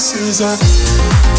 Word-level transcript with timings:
Sur 0.00 0.16
Hit 0.16 1.29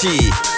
Party. 0.00 0.57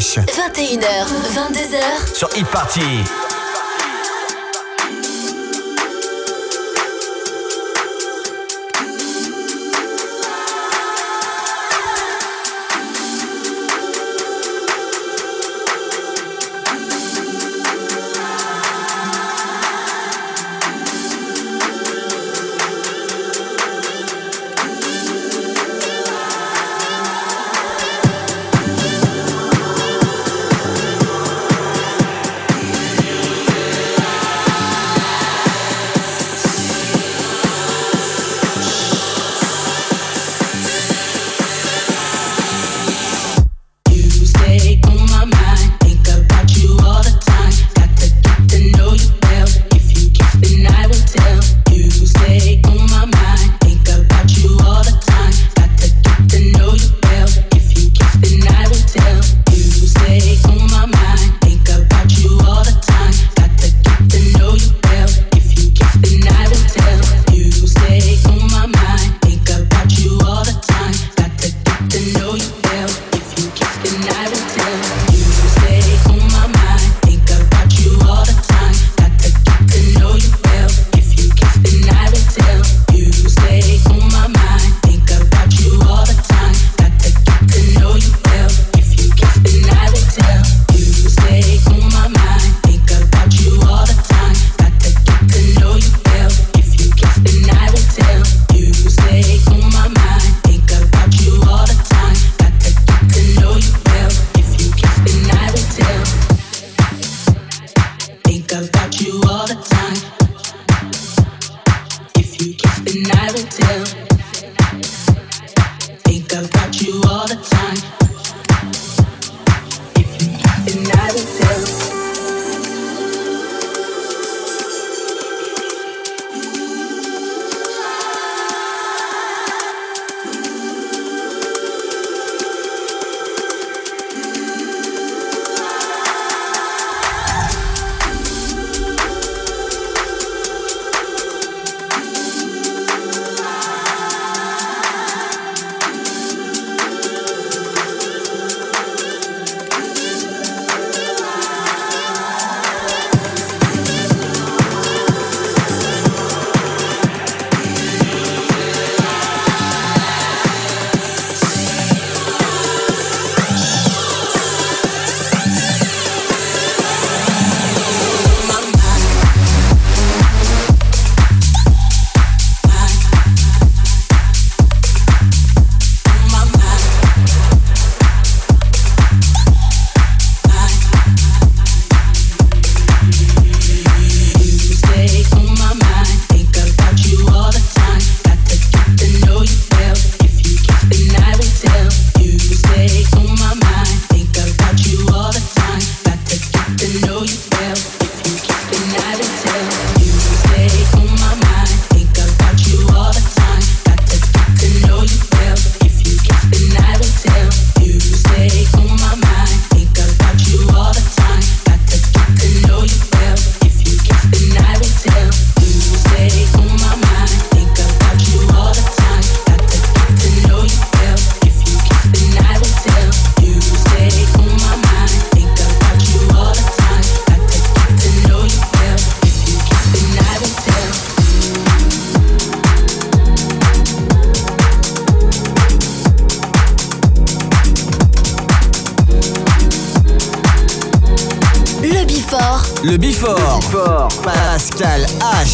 H. 0.00 0.18
21h, 0.18 1.06
22h. 1.34 2.14
Sur 2.14 2.30
Hit 2.34 2.46
Party. 2.46 3.39
tell. 113.50 113.89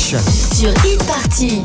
Sur 0.06 0.70
e-party. 0.84 1.64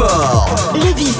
Baby 0.00 1.12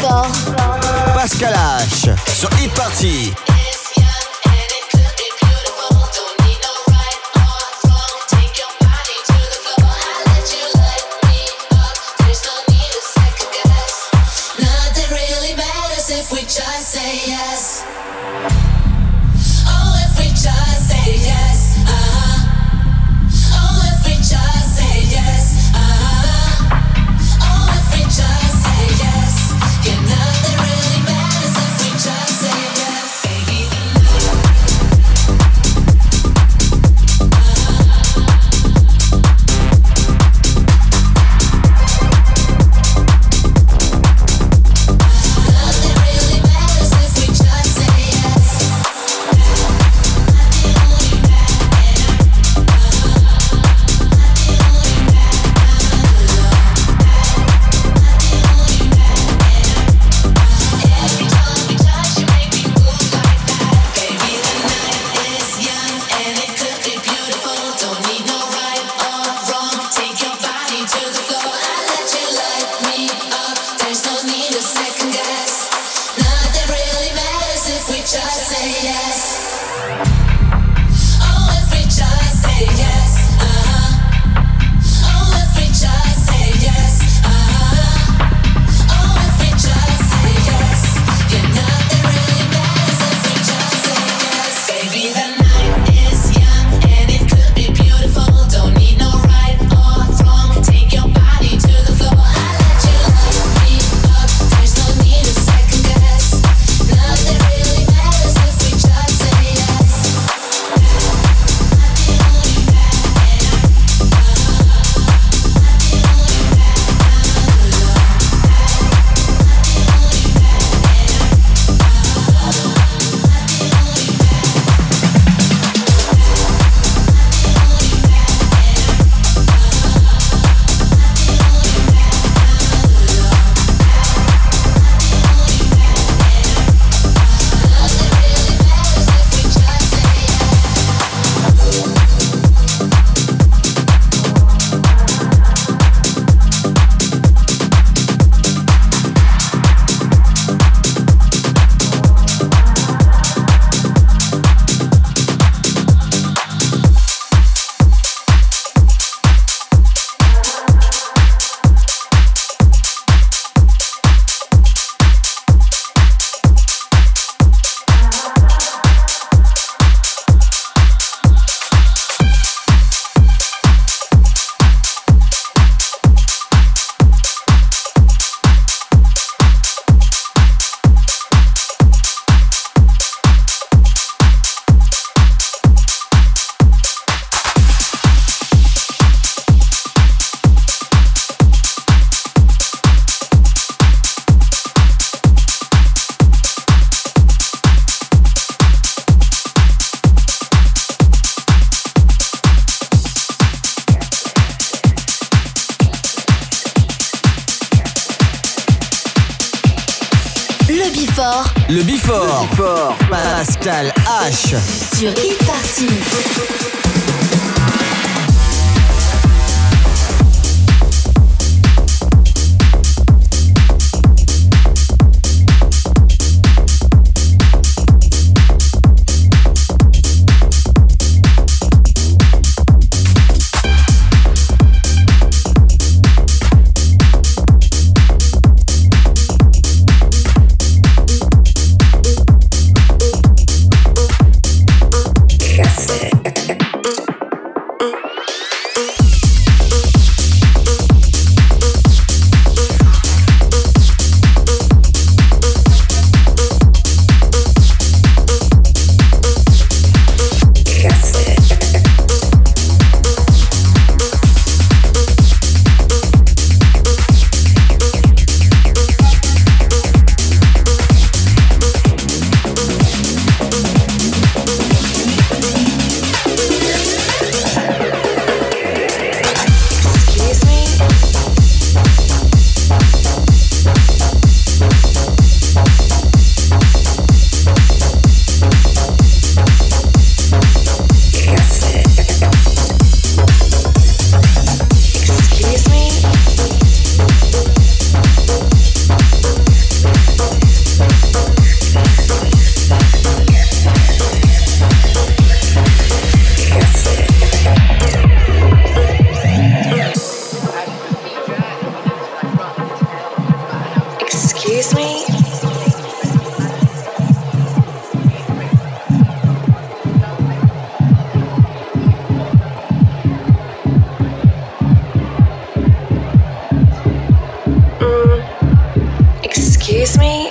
me, 330.00 330.28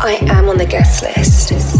I 0.00 0.18
am 0.28 0.48
on 0.48 0.56
the 0.56 0.66
guest 0.66 1.02
list. 1.02 1.73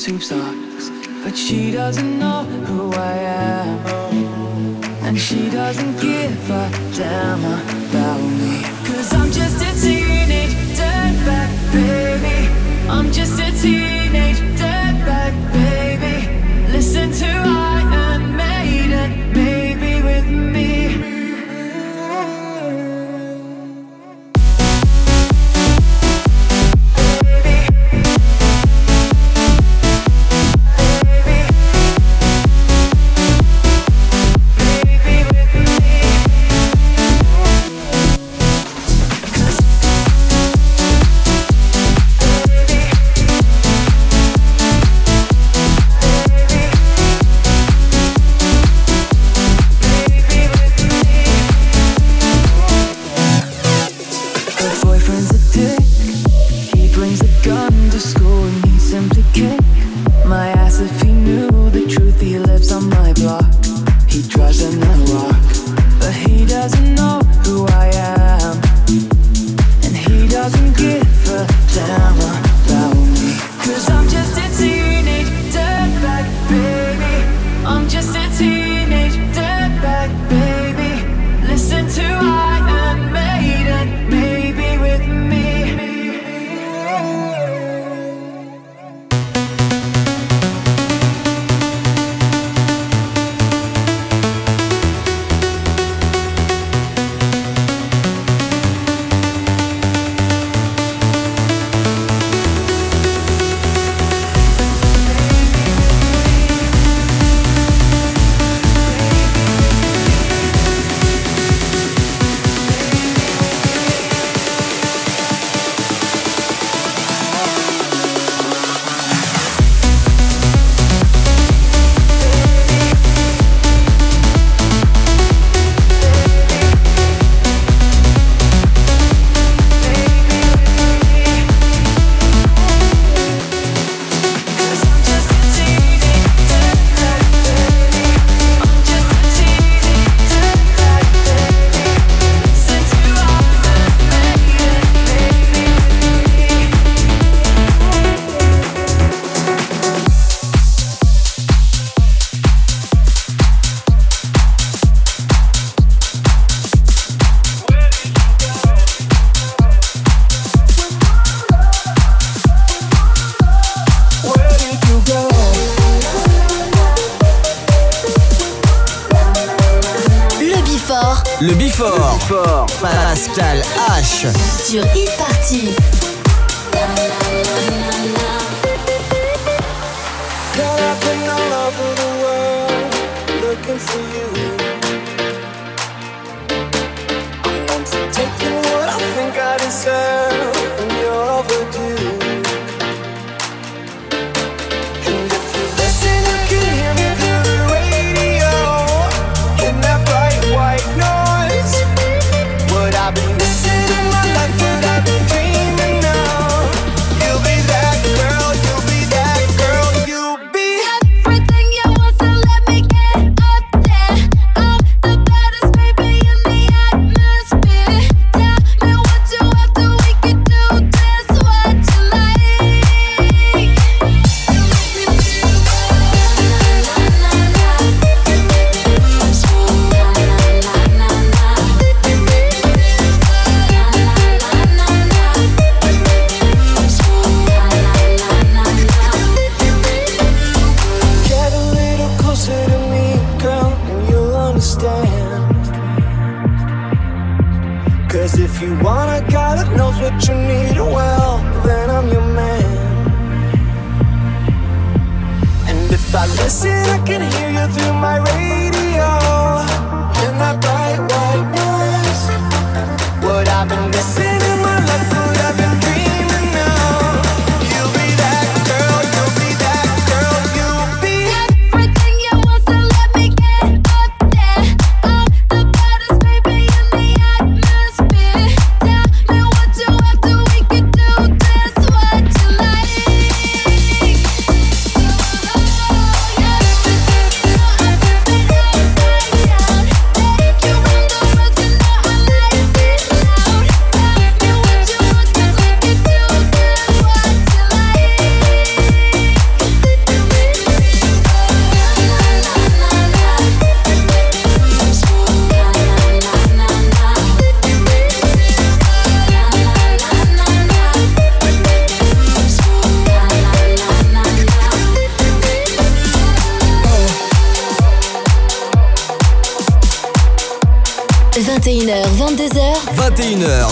Tube 0.00 0.22
socks. 0.22 0.90
But 1.22 1.36
she 1.36 1.70
doesn't 1.70 2.18
know 2.18 2.44
who 2.66 2.90
I 2.92 3.12
am. 3.12 3.78
And 5.04 5.18
she 5.18 5.50
doesn't 5.50 6.00
give 6.00 6.50
a 6.50 6.70
damn 6.96 7.44
about 7.44 8.22
me. 8.40 8.62
Cause 8.86 9.12
I'm 9.12 9.30
just 9.30 9.58
a 9.68 9.72
teenage 9.80 10.54
dirtbag 10.78 11.50
baby. 11.72 12.38
I'm 12.88 13.12
just 13.12 13.38
a 13.38 13.50
teenage 13.62 14.40
dirtbag 14.58 15.52
baby. 15.52 15.89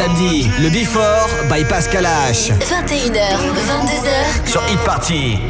samedi, 0.00 0.48
le 0.58 0.70
Before 0.70 1.28
by 1.50 1.62
Pascal 1.64 2.06
H. 2.06 2.52
21h, 2.52 3.36
22h 3.66 4.48
sur 4.50 4.62
Hit 4.68 4.78
Party. 4.78 5.49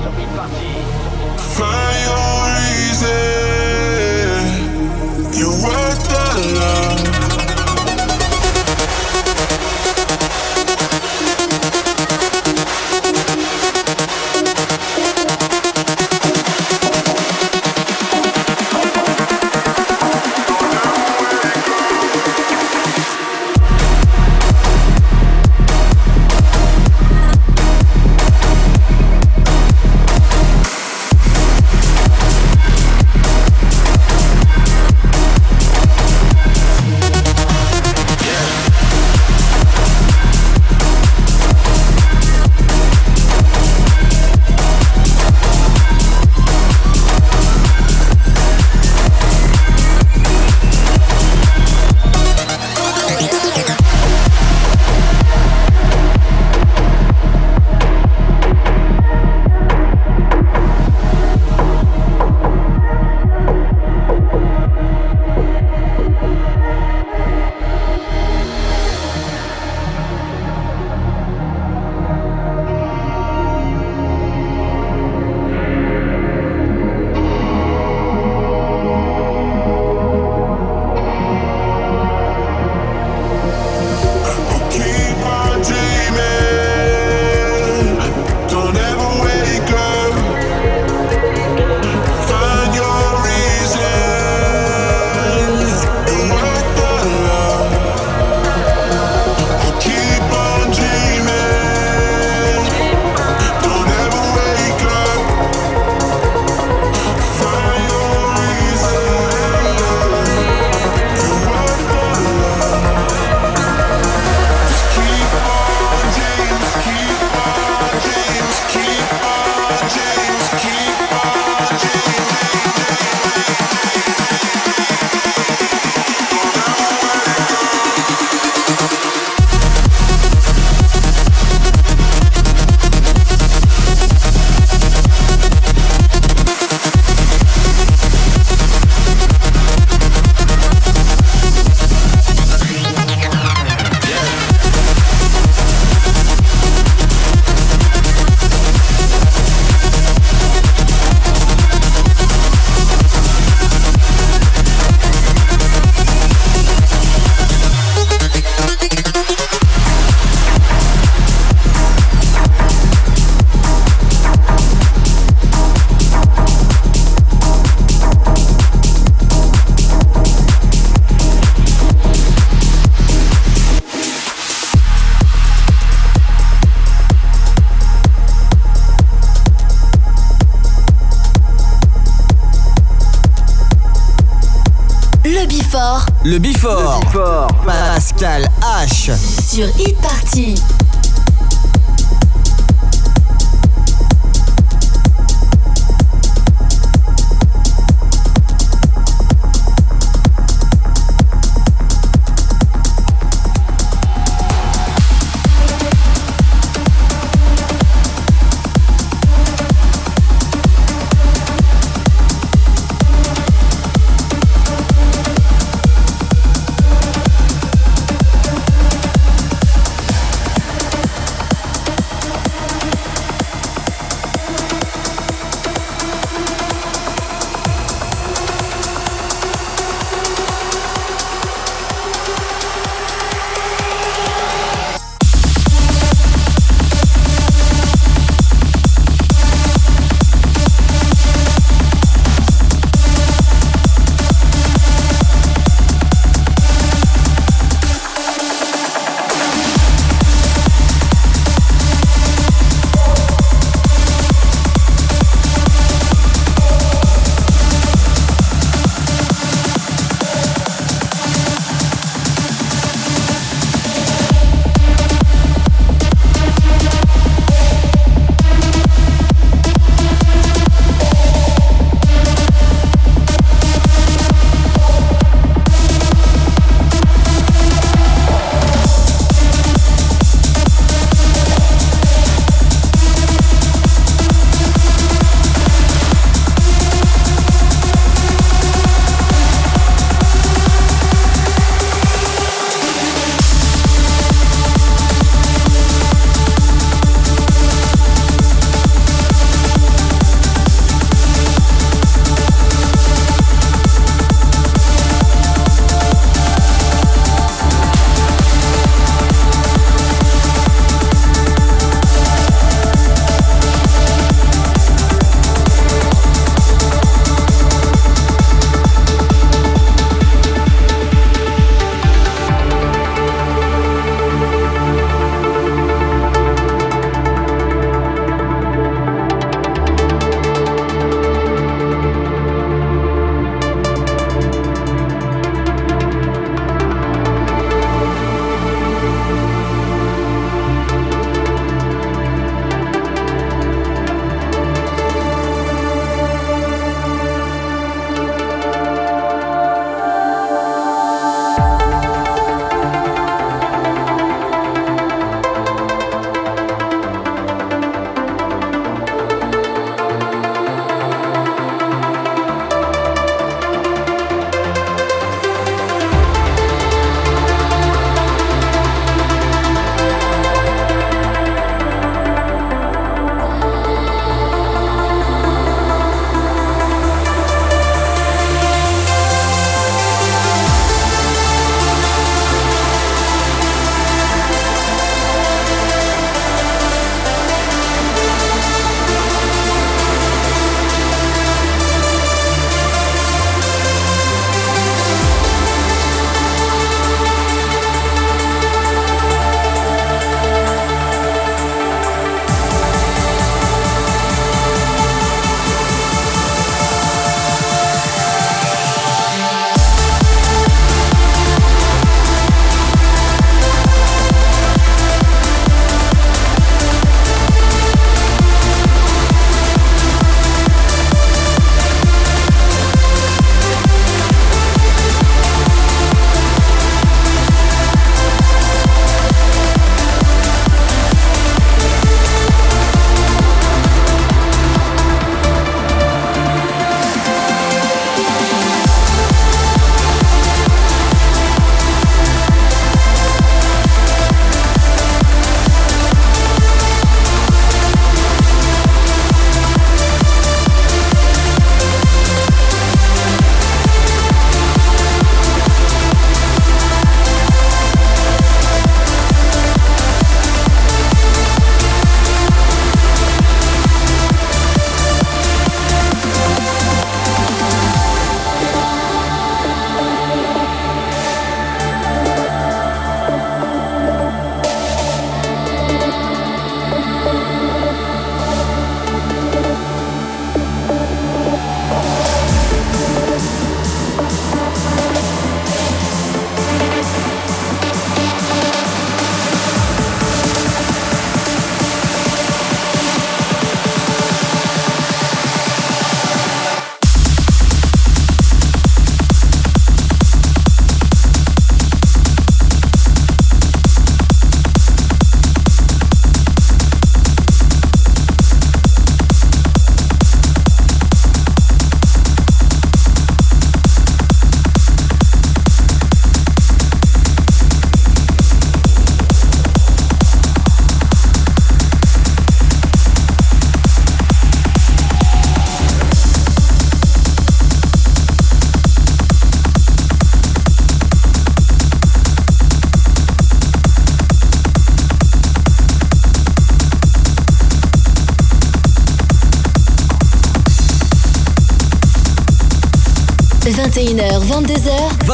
Before. 186.53 187.47
Pascal 187.65 188.43
H. 188.61 189.13
Sur 189.15 189.69
e-party. 189.79 190.80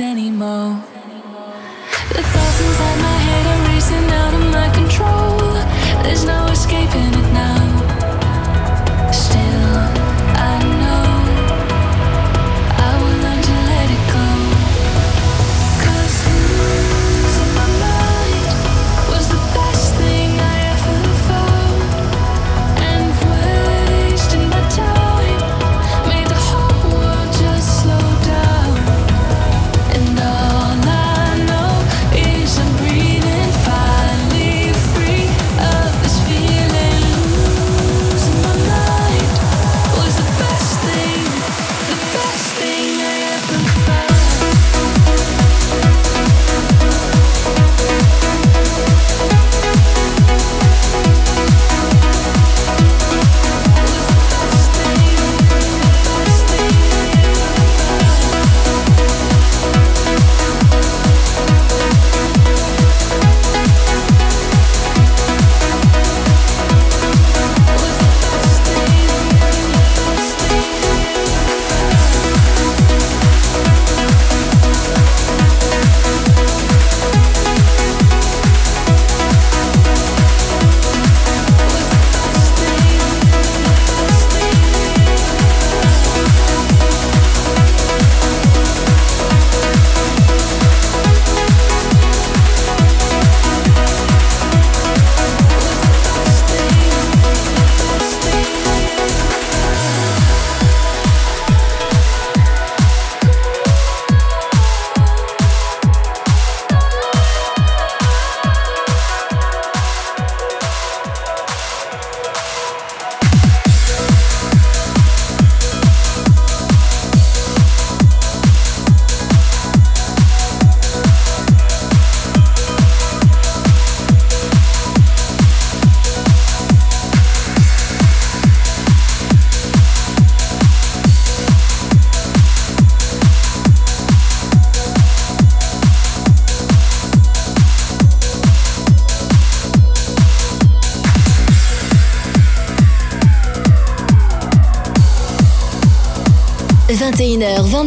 any 0.00 0.27